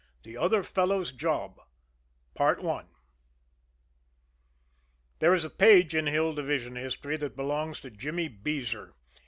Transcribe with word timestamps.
IX 0.01 0.23
THE 0.23 0.37
OTHER 0.37 0.63
FELLOW'S 0.63 1.11
JOB 1.13 1.61
There 2.35 2.55
is 5.35 5.43
a 5.43 5.49
page 5.51 5.93
in 5.93 6.07
Hill 6.07 6.33
Division 6.33 6.75
history 6.75 7.17
that 7.17 7.35
belongs 7.35 7.79
to 7.81 7.91
Jimmy 7.91 8.27
Beezer. 8.27 8.95